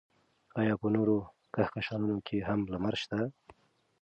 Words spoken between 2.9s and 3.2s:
شته؟